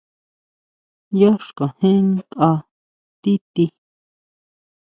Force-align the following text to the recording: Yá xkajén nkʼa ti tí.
Yá 1.19 1.29
xkajén 1.45 2.05
nkʼa 2.17 2.51
ti 3.21 3.33
tí. 3.53 3.65